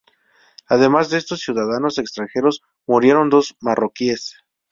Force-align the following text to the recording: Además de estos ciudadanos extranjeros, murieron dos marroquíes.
Además 0.65 1.11
de 1.11 1.19
estos 1.19 1.41
ciudadanos 1.41 1.99
extranjeros, 1.99 2.63
murieron 2.87 3.29
dos 3.29 3.55
marroquíes. 3.61 4.35